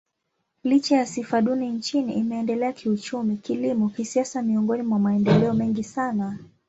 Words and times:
Licha 0.63 0.97
ya 0.97 1.05
sifa 1.05 1.41
duni 1.41 1.69
nchini, 1.69 2.13
imeendelea 2.13 2.73
kiuchumi, 2.73 3.37
kilimo, 3.37 3.89
kisiasa 3.89 4.41
miongoni 4.41 4.83
mwa 4.83 4.99
maendeleo 4.99 5.53
mengi 5.53 5.83
sana. 5.83 6.37